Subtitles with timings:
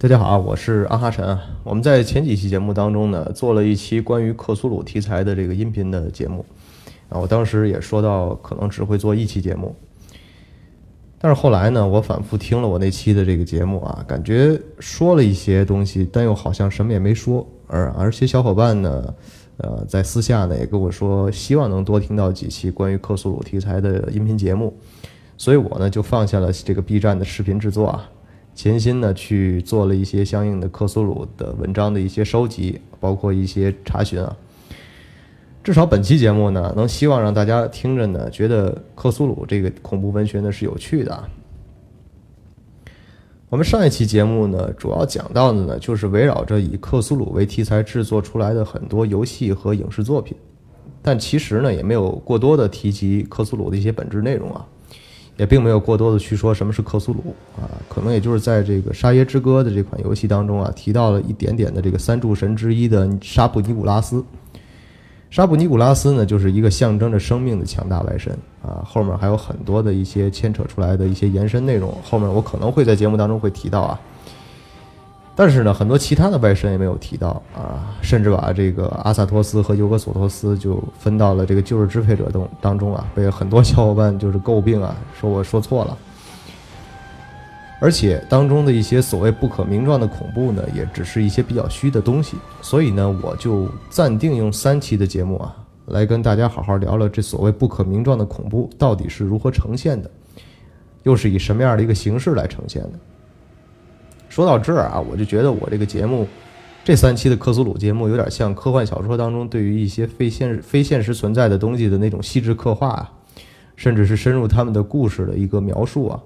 [0.00, 1.42] 大家好，我是阿哈晨啊。
[1.64, 6.46] 我们在前几期节目当中呢，做了一期关于克苏鲁题材的这个音频的节目
[7.08, 7.18] 啊。
[7.18, 9.74] 我当时也说到，可能只会做一期节目。
[11.18, 17.44] 但是后来呢，我反复听了我那期的这个节目啊，感觉说了一些东西，但又好像什么也没说。
[17.66, 19.14] 而而且小伙伴呢，
[19.56, 24.72] 呃，在私下呢也跟我说，希望能多听到几期关于克苏鲁题材的音频节目。
[25.36, 28.08] 所以我呢就放下了这个 B 站的视频制作啊，
[28.58, 34.36] 潜心呢去做了一些相应的克苏鲁的文章的一些收集，包括一些查询啊。
[35.62, 41.28] 至少本期节目呢，能希望让大家听着呢，觉得克苏鲁这个恐怖文学呢是有趣的啊。
[43.48, 50.36] 我们上一期节目呢，主要讲到的呢，就是围绕着以克苏鲁为题材制作出来的很多游戏和影视作品，
[51.00, 54.66] 但其实呢，也没有过多的提及克苏鲁的一些本质内容啊。
[55.38, 64.22] 也并没有过多的去说什么是克苏鲁啊，可能也就是在这个《沙耶之歌》的这款游戏当中啊，提到了一点点的这个三柱神之一的沙布尼古拉斯。
[65.30, 74.00] 沙布尼古拉斯呢，就是一个象征着生命的强大外神啊，后面还有很多的一些牵扯出来的一些延伸内容，后面我可能会在节目当中会提到啊。
[75.40, 85.96] 但是呢，很多其他的外神也没有提到啊，甚至把这个阿萨托斯和尤格索托斯就分到了这个旧日支配者当当中啊，被很多小伙伴就是诟病啊，说我说错了。
[87.80, 92.36] 而且当中的一些所谓不可名状的恐怖呢，也只是一些比较虚的东西。
[92.60, 95.54] 所以呢，我就暂定用三期的节目啊，
[95.86, 100.10] 来跟大家好好聊聊这所谓不可名状的恐怖到底是如何呈现的，
[101.04, 102.90] 又是以什么样的一个形式来呈现的。
[104.28, 106.26] 说到这儿啊，我就觉得我这个节目，
[106.84, 113.12] 这三期的克苏鲁节目有点像科幻小说当中对于一些非现实非现实存在的东西的那种细致刻画啊，
[113.76, 116.20] 甚至是深入他们的故事的一个描述啊，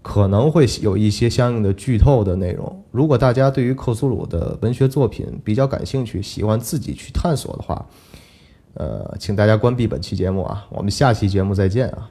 [0.00, 2.84] 可能会有一些相应的剧透的内容。
[2.90, 7.86] 如果大家对于克苏鲁的文学作品比较感兴趣，喜欢自己去探索的话，
[8.74, 12.08] 呃，请大家关闭本期节目啊，我们下期节目再见啊。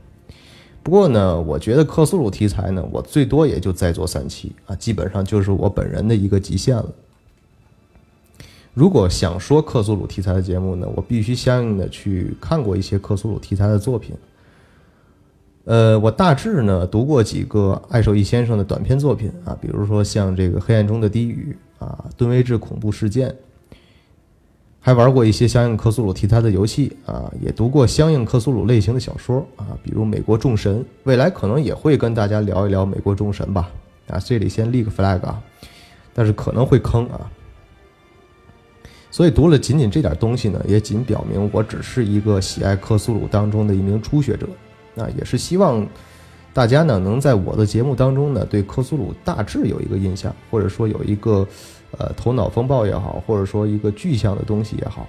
[0.84, 6.90] 不过呢，我觉得克苏鲁题材呢，我最多也就再做三期啊，基本上就是我本人的一个极限了。
[8.74, 14.16] 如果想说克苏鲁题材的节目呢，我必须相应的去看过一些克苏鲁题材的作品。
[15.66, 21.56] 呃，我大致呢读过几个爱手艺先生的短篇作品啊，比如说像这个《黑暗中的低语》
[21.86, 23.30] 啊，《敦威治恐怖事件》。
[24.84, 33.70] 还玩过一些相应克苏鲁题材的游戏啊，也读过相应克苏鲁类型的小说啊，比如《美国众神》，未来可能也会跟大家聊一聊《美国众神》吧。
[34.08, 35.40] 啊，这里先立个 flag 啊，
[36.16, 37.30] 但是可能会坑啊。
[39.12, 44.50] 所以读了仅仅这点东西呢，也仅表明我只是一个喜爱克苏鲁当中的一名初学者。
[44.96, 45.86] 那，也是希望
[46.53, 51.47] 大家呢能在我的节目当中呢对克苏鲁大致有一个印象，或者说有一个。
[51.97, 55.07] 呃，头脑风暴也好，或者说一个具象的东西也好，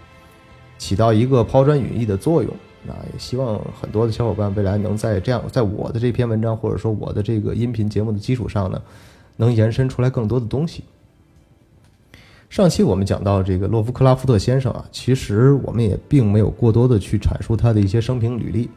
[0.78, 2.52] 起到一个抛砖引玉的作用。
[2.84, 8.82] 那也希望很多的小伙伴未来能在这样，在我的这篇文章或者说我的这个音频节目的基础上呢，
[9.36, 10.82] 能延伸出来更多的东西。
[12.50, 18.68] 上期我们讲到这个洛夫克拉夫特先生啊，其实我们也并没有过多的去阐述他的一些生平履历。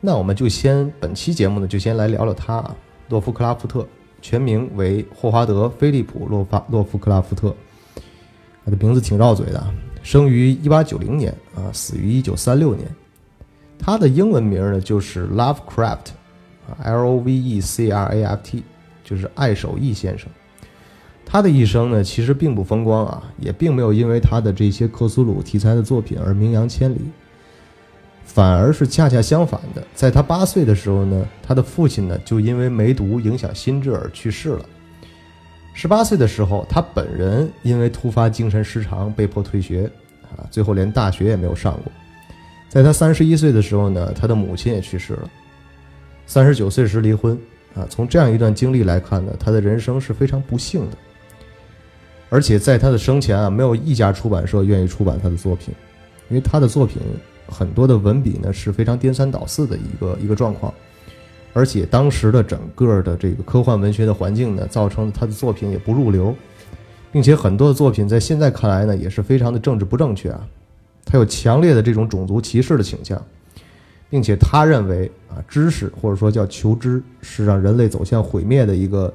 [0.00, 2.76] 那我们就先本期节目呢，就先来聊聊他啊，
[3.08, 3.84] 洛夫克拉夫特。
[4.24, 7.54] 全名为霍华德·菲利普·洛发洛夫克拉夫特，
[8.64, 9.62] 他的名字挺绕嘴的。
[10.02, 12.88] 生于一八九零年啊，死于一九三六年。
[13.78, 18.62] 他的英文名呢就是 Lovecraft，L O V E C R A F T，
[19.04, 20.26] 就是爱手艺先生。
[21.26, 27.02] 他的一生呢其实并不风光啊，也并没有因为他的这些克苏鲁题材的作品而名扬千里。
[28.24, 34.66] 反而是恰恰相反的，在他八岁的时候呢，他的父亲呢就因为梅毒影响心智而去世了。
[35.72, 39.88] 十八岁的时候，他本人因为突发精神失常被迫退学，
[40.36, 41.92] 啊，最后连大学也没有上过。
[42.68, 45.30] 在他三十一岁的时候呢，他的母亲也去世了。
[46.26, 47.38] 三十九岁时离婚，
[47.74, 50.96] 啊，从这样一段经历来看呢，他的人生是非常不幸的。
[52.30, 55.72] 而且在他的生前啊，没有一家出版社愿意出版他的作品，
[56.30, 57.00] 因为他的作品。
[57.46, 60.72] 很多的文笔呢是非常颠三倒四的一个一个状况，
[61.52, 66.34] 而且当时的整个的这个科幻文学的环境呢，造成他的作品也不入流，
[67.12, 70.40] 并且很多的作品在现在看来呢也是非常的政治不正确啊，
[71.04, 73.22] 他有强烈的这种种族歧视的倾向，
[74.08, 79.14] 并且他认为啊知识或者说叫求知是让人类走向毁灭的一个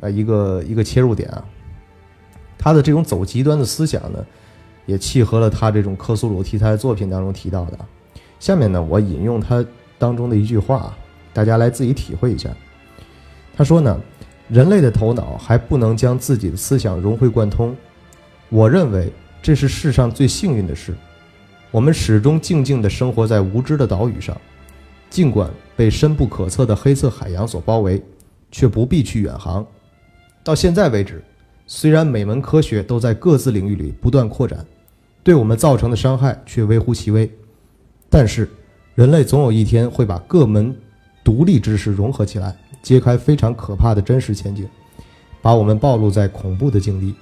[0.00, 1.44] 啊一个一个切入点啊，
[2.58, 4.24] 他的这种走极端的思想呢。
[4.86, 7.78] 也契合了他这种克苏鲁题材作品当中提到的。
[8.38, 9.64] 下面呢，我引用他
[9.98, 10.94] 当中的一句话，
[11.32, 12.50] 大家来自己体会一下。
[13.56, 14.00] 他说呢
[14.48, 17.76] ：“人类的头脑还不能将自己的思想融会贯通。
[18.48, 20.94] 我认为这是世上最幸运的事。
[21.70, 24.36] 我们始终静静地生活在无知的岛屿上，
[25.08, 28.02] 尽管被深不可测的黑色海洋所包围，
[28.50, 29.64] 却不必去远航。
[30.44, 31.22] 到现在为止，
[31.66, 34.66] 虽然每门科学都在各自领域里不断扩展，
[35.22, 37.30] 对我们造成的伤害却微乎其微，
[38.10, 38.48] 但是
[38.94, 40.74] 人类总有一天会把各门
[41.22, 44.68] 独立知识融合起来，揭开非常可怕的真实前景，
[45.40, 47.14] 把我们暴露在恐怖的境地。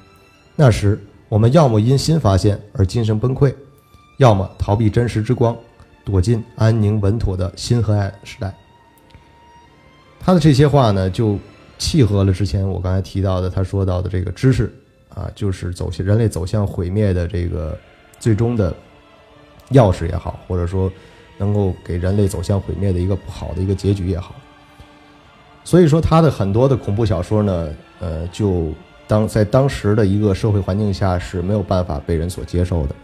[0.56, 0.99] 那时，
[1.29, 3.55] 我们要么因新发现而精神崩溃。
[4.17, 5.56] 要么逃避真实之光，
[6.05, 8.55] 躲进安宁稳妥的新黑暗时代。
[10.19, 11.38] 他的这些话呢，就
[11.79, 14.70] 契合了之前我刚才提到的他说到的这个知识
[15.08, 17.79] 啊，就是走向人类走向毁灭的这个
[18.20, 18.72] 最终的
[19.72, 20.93] 钥匙也好，或者说
[21.38, 24.34] 能够给人类走向毁灭的一个不好的一个结局也好。
[25.64, 27.69] 所以说，他的很多的恐怖小说呢，
[27.99, 28.72] 呃，就
[29.06, 32.94] 当在当时的一个社会环境下是没有办法被人所接受的。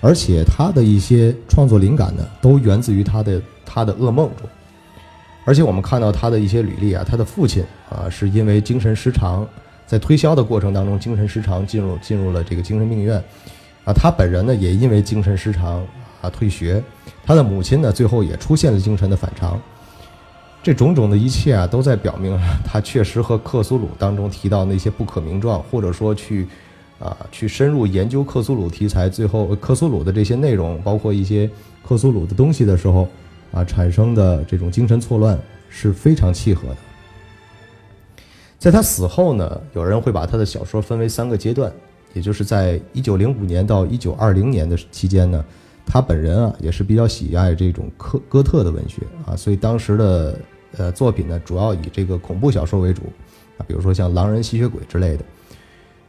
[0.00, 4.48] 而且他的一些创作灵感呢，都源自于他的他的噩梦中。
[5.44, 9.46] 而且我们看到他的一些履历啊，他的父亲啊是因为精神失常，
[9.86, 13.22] 在推销的过程当中精神失常，进入进入了这个精神病院。
[13.84, 15.86] 啊，他本人呢也因为精神失常
[16.20, 16.82] 啊退学。
[17.24, 19.60] 他的母亲呢最后也出现了精神的反常。
[20.62, 26.46] 这种种的一切啊，都在表明他确实和克苏鲁当中提到那些不可名状，或者说去。
[27.00, 31.48] 啊，去深入研究克苏鲁题材，最后克苏鲁的这些内容，包括一些
[31.82, 33.08] 克苏鲁的东西的时候，
[33.52, 35.40] 啊，产生的这种精神错乱
[35.70, 36.76] 是非常契合的。
[38.58, 41.72] 在他死后呢，有人会把他的小说分为三个阶段，
[42.12, 45.44] 也就是在一九零五年到一九二零年的期间呢，
[45.86, 50.38] 他本人啊也是比较喜爱这种科哥特的文学啊，所以当时的
[50.76, 53.02] 呃作品呢，主要以这个恐怖小说为主
[53.58, 55.24] 啊，比如说像《狼人吸血鬼》之类的。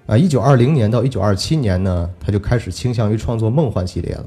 [0.07, 4.25] 啊，一九二零年到一九二七年呢，他就开始倾向于创作梦幻系列了。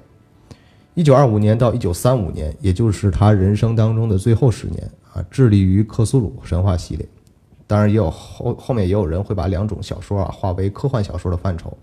[0.95, 7.07] 一九二五年到一九三五年，也就是他人生当中的最后十年啊，致力于克苏鲁神话系列。
[7.67, 11.77] 当然，也有后后面也有人会把两种小说啊划为科幻小说的范畴。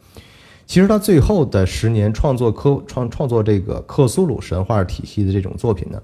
[0.66, 6.02] 其实他最后的十年创作科创创作这个克苏鲁神话体系的这种作品呢，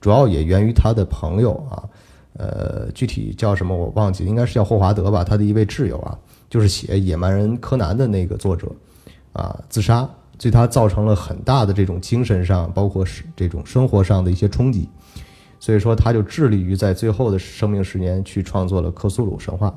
[0.00, 1.84] 主要也源于他的朋友啊，
[2.32, 6.18] 呃，具体叫什么我忘记，应该是叫霍华德吧，他的一位挚友啊。
[6.50, 8.66] 就是写《野蛮人柯南》的那个作者，
[9.34, 10.08] 啊，自杀，
[10.38, 14.88] 对他造成了很大的这种精神上，包括是这种生活上的一些冲击，
[15.60, 19.76] 所以说他就致力于在最后的生命十年去创作了克苏鲁神话。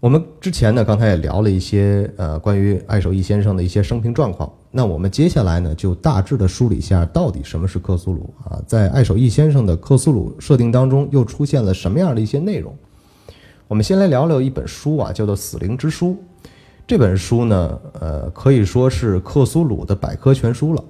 [0.00, 12.76] 我们之前呢，刚才也聊了一些呃关于爱手艺先生的一些生平状况，那我们接下来呢，就大致的梳理一下到底什么是克苏鲁啊，在爱手艺先生的克苏鲁设定当中又出现了什么样的一些内容。
[13.66, 16.08] 我们先来聊聊一本书啊，叫做《死灵之书》。
[16.86, 20.84] 这本书呢，呃，可以说是克苏鲁的百科全书了，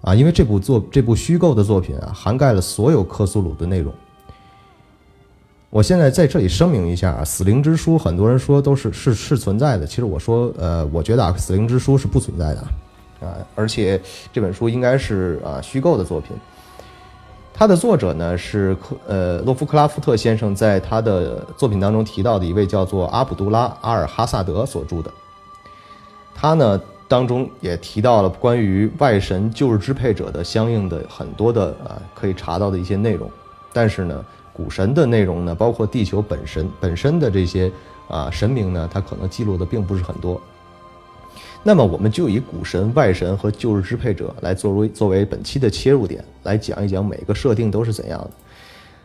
[0.00, 3.92] 啊，因为这部作这部虚构的作品啊，涵盖了所有克苏鲁的内容。
[5.70, 12.60] 我现在在这里声明一下啊，《死灵之书》很多人说都是是是存在的，其实我说，呃，我觉得啊，《死灵之书》是不存在的，
[13.20, 14.00] 啊，而且
[14.32, 16.34] 这本书应该是啊虚构的作品。
[17.52, 25.10] 他的作者呢是克呃洛夫克拉夫特先生在他的作品当中提到的一位叫做阿卜杜拉阿尔哈萨德所著的。
[26.34, 33.28] 他呢当中也提到了关于外神旧日支配者的相应的很多的啊可以查到的一些内容，
[33.72, 37.72] 但是呢古神的内容呢包括地球本身本身的这些
[38.08, 40.40] 啊神明呢，他可能记录的并不是很多。
[41.62, 48.30] 那么我们就以古神、外神和旧日支配者来作为作为本期的切入点，来讲一讲每个设定都是怎样的。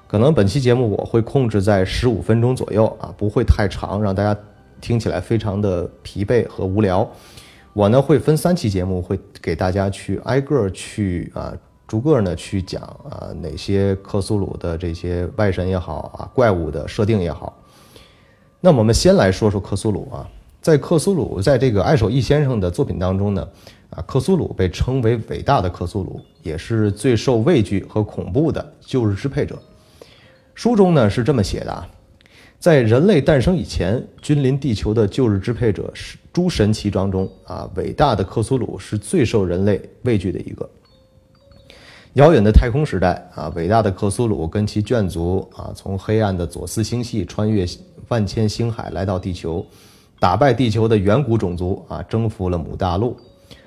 [0.07, 4.39] 可能本期节目我会控制在十五分钟左右啊，不会太长，让大家
[4.79, 7.09] 听起来非常的疲惫和无聊。
[7.73, 11.51] 我呢会分三期节目，会给大家去挨个去啊，
[11.87, 17.57] 逐个呢去讲啊哪些克苏鲁的这些外神也好啊，怪物的设定也好。
[18.61, 20.29] 那我们先来说说克苏鲁啊。
[20.61, 23.45] 在克苏鲁，在这个爱手艺先生的作品当中呢，
[23.89, 29.61] 啊，克苏鲁被称为伟大的克苏鲁，也是最受畏惧和恐怖的旧日支配者。
[30.55, 31.85] 书中呢是这么写的啊，
[32.63, 40.69] 在人类诞生以前，君临地球的旧日支配者是诸神奇装中啊，伟大的克苏鲁是最受人类畏惧的一个。
[42.13, 47.65] 遥远的太空时代啊，伟大的克苏鲁跟其眷族啊，从黑暗的左思星系穿越
[48.07, 49.65] 万千星海来到地球。
[50.17, 53.17] 打败地球的远古种族啊，征服了母大陆，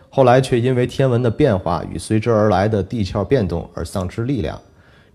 [0.09, 4.59] 后来却因为天文的变化与随之而来的地壳变动而丧失力量，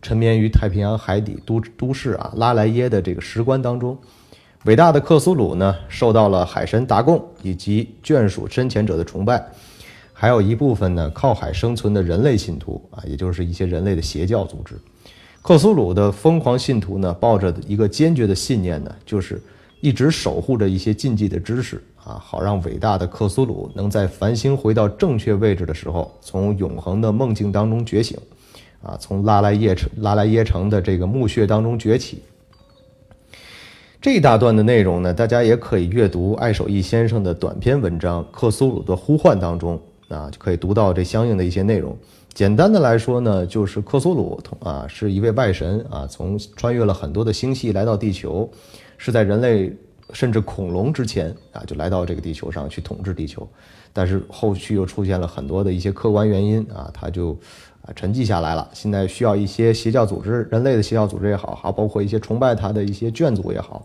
[0.02, 3.98] 沉眠于太平洋海底都都市啊拉莱耶的这个石棺当中。
[4.66, 9.44] 伟大的克苏鲁呢，受到了海神达贡以及眷属深潜者的崇拜，
[10.14, 14.76] 还有一部分呢靠海生存的人类信徒啊，也就是一些人类的邪教组织。
[15.42, 19.42] 克苏鲁的疯狂信徒呢，抱着一个坚决的信念呢，就是
[19.80, 28.16] 一直守护着一些禁忌的知识啊，好让伟大的克苏鲁能在繁星回到正确位置的时候，从永恒的梦境当中觉醒，
[28.82, 32.22] 啊，从拉莱耶城拉莱耶城的这个墓穴当中崛起。
[34.02, 41.96] 这一大段的内容呢，大家也可以阅读艾守义先生的短篇文章《克苏鲁的呼唤》当中啊，就可以读到这相应的一些内容。
[42.34, 48.50] 简单的来说呢，就是克苏鲁啊是一位外神啊，从穿越了很多的星系来到地球，
[48.98, 49.72] 是在人类
[50.14, 53.48] 甚至恐龙之前啊就来到这个地球上去统治地球，
[53.94, 57.38] 但是后续又出现了很多的一些客观原因啊，他就。
[57.84, 58.70] 啊，沉寂下来了。
[58.74, 63.84] 现在需要一些邪教组织，人类的邪教组织也好，还包括一些崇拜他的一些眷族也好，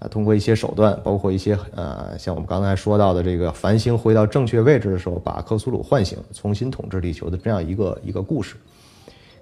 [0.00, 8.56] 啊，通过一些手段，包括一些呃，像我们刚才说到的这个繁星回到正确位置的时候，把克苏鲁唤醒，重新统治地球的这样一个一个故事。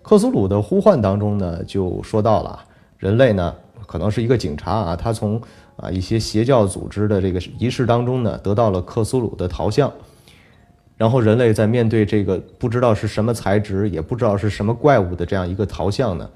[0.03, 2.61] 克苏鲁的呼唤当中呢，就说到了
[2.97, 3.53] 人类呢，
[3.87, 5.41] 可能是一个警察啊，他从
[5.77, 9.93] 啊一些邪教组织的这个仪式当中呢，得到了克苏鲁的陶像。
[10.99, 16.29] 然后人类在面对这个不知道是什么材质，也不知道是什么怪物的这样一个陶像呢，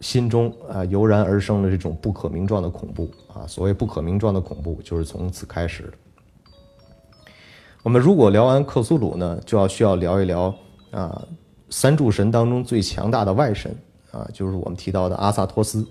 [0.00, 3.46] 心中啊油然而生了这种不可名状的恐怖啊。
[3.46, 5.92] 所谓不可名状的恐怖，就是从此开始的。
[7.82, 10.54] 我们如果聊完克苏鲁呢，就要需要聊一聊
[10.90, 11.26] 啊
[11.70, 13.74] 三柱神当中最强大的外神
[14.10, 15.86] 啊，就是我们提到的阿萨托斯。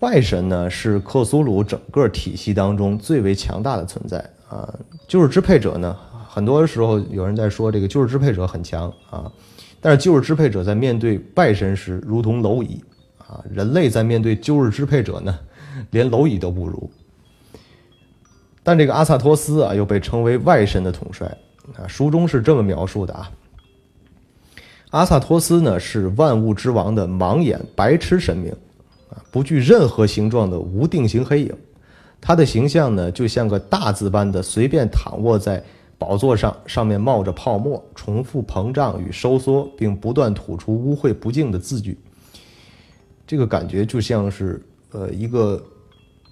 [0.00, 4.28] 外神呢是克苏鲁整个体系当中最为强大的存在。
[4.50, 4.68] 啊，
[5.06, 5.96] 就是支配者呢？
[6.28, 9.30] 很多时候有人在说这个救世支配者很强啊，
[9.80, 12.82] 但是救世支配者在面对拜神时如同蝼蚁
[13.18, 15.38] 啊，人类在面对救世支配者呢，
[15.90, 16.90] 连蝼蚁都不如。
[18.62, 21.26] 但这个阿萨托斯啊，又被称为外神的统帅
[21.76, 23.30] 啊，书中是这么描述的啊：
[24.90, 28.52] 阿萨托斯呢是万物之王的盲眼白痴神明
[29.10, 31.54] 啊，不具任何形状的无定型黑影。
[32.20, 35.62] 他的形象呢，就像个大字般的随便躺卧在
[35.98, 41.98] 宝座上，上面冒着泡沫，重复膨胀与收缩，并不断吐出污秽不净的字句。
[43.26, 44.62] 这个感觉就像是
[44.92, 45.62] 呃一个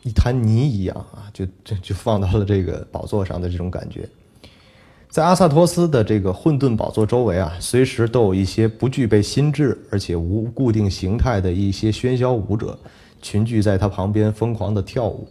[0.03, 4.09] 一滩泥一样啊，就就就放到了这个宝座上的这种感觉。
[5.09, 12.79] 在阿萨托斯的这个混沌宝座周围啊，随时都有一些不具备心智而且无固定形态的一些喧嚣舞者，
[13.23, 15.27] 群聚在他旁边疯狂的跳舞。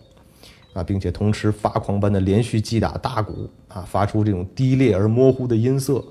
[0.73, 6.03] 啊，并且同时发狂般的连续击打大鼓啊，发出这种低劣而模糊的音色，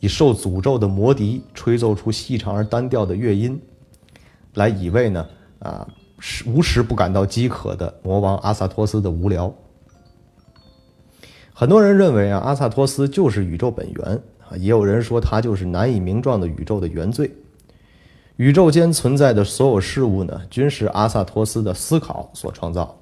[0.00, 3.60] 以受诅咒的魔笛吹奏出细长而单调的乐音，
[4.54, 5.26] 来以慰呢
[5.60, 5.88] 啊
[6.46, 9.52] 无时不感到饥渴的魔王阿萨托斯的无聊。
[11.52, 17.30] 很多人认为啊，阿萨托斯就是宇宙本源啊，也有人说他就是难以名状的宇宙的原罪。
[18.36, 22.98] 宇宙间存在的所有事物呢，均是阿萨托斯的思考所创造。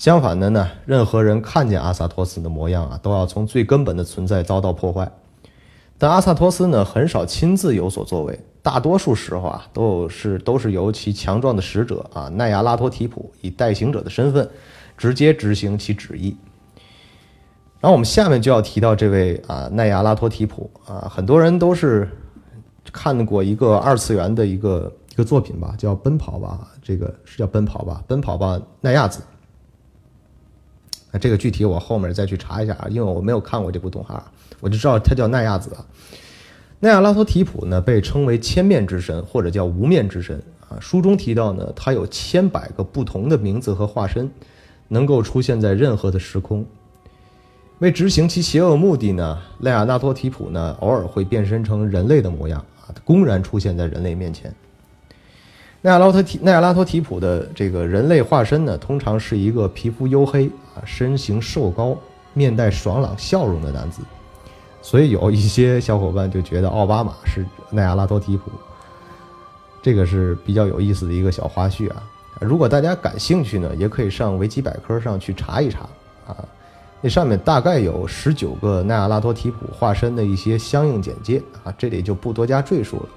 [0.00, 5.12] 相反的呢，任何人看见阿萨托斯的模样啊，都要从最根本的存在遭到破坏。
[5.98, 14.48] 但阿萨托斯呢，很少亲自有所作为，大多数时候啊，都是都是由其强壮的使者啊奈亚拉托提普以代行者的身份，
[14.96, 16.34] 直接执行其旨意。
[17.78, 22.08] 然后我们下面就要提到这位啊奈亚拉托提普啊，很多人都是
[22.90, 29.20] 看过一个二次元的一个一个作品吧，叫《奔跑吧》，这个是叫《奔跑吧》，《奔跑吧奈亚子》。
[31.12, 34.24] 那这个具体我后面再去查一下啊，因为我没有看过这部动画，
[34.60, 35.70] 我就知道他叫奈亚子。
[36.78, 40.78] 奈亚拉托提普呢，被称为千面之神或者叫无面之神啊。
[40.80, 44.30] 书中提到呢，他有千百个不同的名字和化身，
[44.88, 46.64] 能够出现在任何的时空。
[47.80, 54.54] 为执行其邪恶目的呢，奈亚拉托提普呢，偶尔会变身成人类的模样啊，公然出现在人类面前。
[55.82, 61.96] 奈亚拉托提奈亚拉托提普的这个人类化身呢，通常是一个皮肤黝黑啊、身形瘦高、
[62.34, 64.02] 面带爽朗笑容的男子，
[64.82, 68.50] 所以有一些小伙伴就觉得奥巴马是奈亚拉托提普，
[69.80, 72.02] 这个是比较有意思的一个小花絮啊。
[72.42, 75.88] 如果大家感兴趣呢，也可以上维基百科上去查一查
[76.26, 76.36] 啊，
[77.00, 83.08] 那上面大概有十九个奈亚拉托提普化身的一些相应简介啊，这里就不多加赘述了。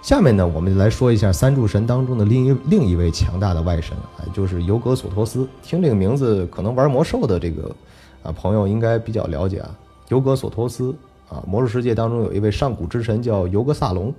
[0.00, 5.46] 下面呢，我们来说一下三柱神当中的另一另一位强大的外神啊，就是尤格索托斯。
[5.62, 7.70] 听这个名字，可能玩魔兽的这个
[8.22, 9.76] 啊朋友应该比较了解啊。
[10.08, 10.94] 尤格索托斯
[11.28, 14.14] 啊，魔兽世界当中有一位上古之神叫尤格萨隆。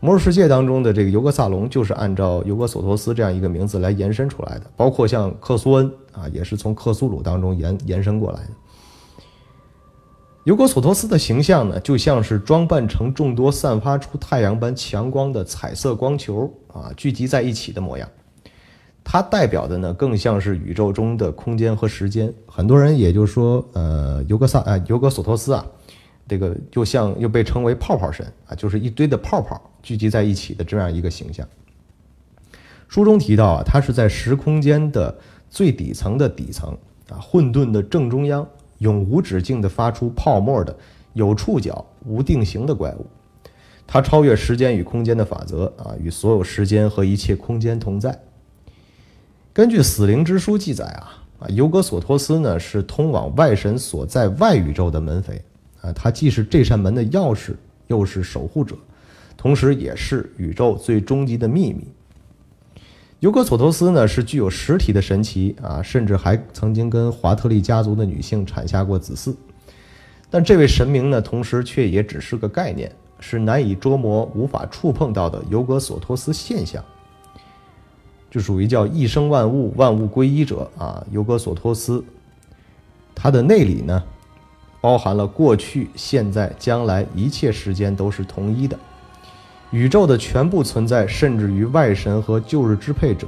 [0.00, 8.50] 魔兽世界当中的这个尤格萨隆就是按照尤格索托斯这样一个名字来延伸出来的，包括像克苏恩啊，也是从克苏鲁当中延延伸过来的。
[10.46, 18.08] 尤格索托斯的形象呢，就像是装扮成众多散发出太阳般强光的彩色光球啊，聚集在一起的模样。
[19.02, 22.32] 它代表的呢，更像是宇宙中的空间和时间。
[22.46, 25.66] 很多人也就说，呃，尤格萨啊，尤格索托斯啊，
[26.28, 31.44] 这个就像又被称为泡泡神啊，就是一堆的泡泡聚集在一起的这样一个形象。
[32.86, 35.18] 书中提到啊，它是在时空间的
[35.50, 36.78] 最底层的底层
[37.10, 38.46] 啊，混沌的正中央，
[38.78, 40.76] 永无止境地发出泡沫的
[41.12, 43.06] 有触角、无定型的怪物。
[43.86, 48.20] 它超越时间与空间的法则啊，与所有时间和一切空间同在。
[49.52, 55.40] 根据《死灵之书》记载啊，啊，尤格索托斯呢是通往外神所在外宇宙的门扉
[55.80, 57.54] 啊，他既是这扇门的钥匙，
[57.86, 58.76] 又是守护者，
[59.36, 61.86] 同时也是宇宙最终极的秘密。
[63.20, 69.34] 尤格索托斯呢是具有实体的神奇啊，甚至还曾经跟华特利家族的女性产下过子嗣。
[70.28, 76.84] 但这位神明呢，同时却也只是个概念，是难以捉摸、无法触碰到的尤格索托斯现象。
[78.30, 82.04] 就属于叫一生万物，万物归一者啊，尤格索托斯。
[83.14, 84.02] 它的内里呢，
[84.80, 88.78] 包含了过去、现在、将来一切时间都是同一的，
[89.70, 93.26] 宇宙的全部存在，甚至于外神和旧日支配者，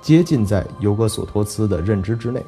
[0.00, 2.42] 接近在尤格索托斯的认知之内。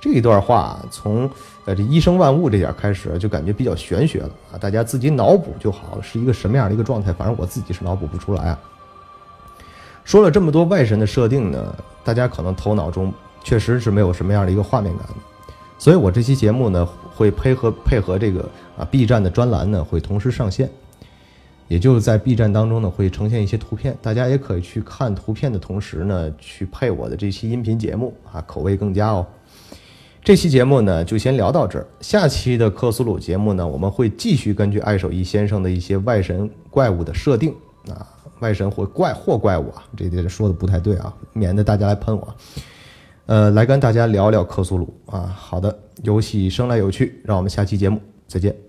[0.00, 1.28] 这一段话从
[1.64, 7.12] 呃这一生万物这点开始，就感觉比较玄学了啊，大家自己脑补就好了，是一个什么样的一个状态？
[7.12, 8.58] 反正我自己是脑补不出来啊。
[10.04, 15.06] 说了这么多外神的设定呢，大家可能头脑中确实是没有什么样的一个画面感，
[15.78, 18.48] 所以我这期节目呢会配合配合这个
[18.78, 20.70] 啊 B 站的专栏呢会同时上线，
[21.68, 29.26] 也就是在 B 站当中呢会呈现一些图片，大家也可以去看图片的同时呢去配我的这期音频节目啊，口味更佳哦。
[30.24, 37.54] 这期节目呢就先聊到这儿，下期的克苏鲁节目呢我们会继续根据爱手艺先生的一些外神怪物的设定
[37.88, 38.06] 啊。
[38.40, 42.36] 外神或怪或怪物啊，这这说的不太对啊，免得大家来喷我。
[43.26, 45.22] 呃，来跟大家聊聊克苏鲁啊。
[45.36, 48.67] 好的，游戏生来有趣，让我们下期节目再见。